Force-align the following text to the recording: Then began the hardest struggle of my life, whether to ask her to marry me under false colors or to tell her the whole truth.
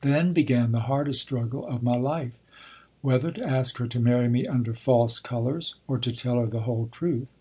Then 0.00 0.32
began 0.32 0.72
the 0.72 0.80
hardest 0.90 1.20
struggle 1.20 1.64
of 1.64 1.84
my 1.84 1.94
life, 1.96 2.32
whether 3.00 3.30
to 3.30 3.46
ask 3.46 3.78
her 3.78 3.86
to 3.86 4.00
marry 4.00 4.28
me 4.28 4.44
under 4.44 4.74
false 4.74 5.20
colors 5.20 5.76
or 5.86 5.98
to 5.98 6.10
tell 6.10 6.40
her 6.40 6.48
the 6.48 6.62
whole 6.62 6.88
truth. 6.90 7.32